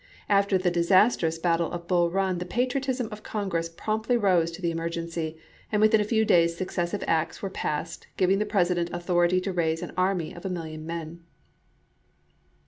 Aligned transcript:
After 0.29 0.57
the 0.57 0.71
disastrous 0.71 1.37
battle 1.37 1.71
of 1.71 1.85
Bull 1.87 2.09
Run 2.09 2.39
the 2.39 2.45
patriotism 2.45 3.07
of 3.11 3.21
Congress 3.21 3.69
promptly 3.69 4.17
rose 4.17 4.49
to 4.53 4.59
the 4.59 4.71
emergency, 4.71 5.37
and 5.71 5.79
within 5.79 6.01
a 6.01 6.03
few 6.03 6.25
days 6.25 6.57
successive 6.57 7.03
acts 7.05 7.37
juiy 7.41 7.41
22, 7.41 7.45
and 7.45 7.51
were 7.51 7.53
passed 7.53 8.07
giving 8.17 8.39
the 8.39 8.45
President 8.47 8.89
authority 8.93 9.39
to 9.41 9.53
raise 9.53 9.83
i86i.' 9.83 9.89
an 9.89 9.95
army 9.95 10.33
of 10.33 10.43
a 10.43 10.49
million 10.49 10.87
men. 10.87 11.23